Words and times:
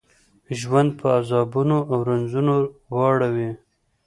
ژوند 0.59 0.89
په 0.99 1.07
عذابونو 1.17 1.77
او 1.91 1.97
رنځونو 2.09 2.53
واړوي. 2.95 3.51